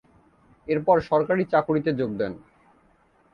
এরপর 0.67 0.97
সরকারি 1.09 1.43
চাকুরীতে 1.51 1.91
যোগ 1.99 2.11
দেন। 2.17 2.33